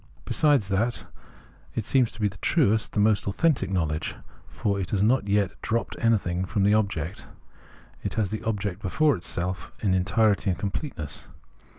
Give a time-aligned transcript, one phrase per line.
[0.25, 1.05] Besides that,
[1.75, 4.15] it seems to be the truest, the most authentic knowledge:
[4.47, 7.27] for it has not as yet dropped anything from the object;
[8.01, 11.27] it has the object before itself in its entirety and completeness.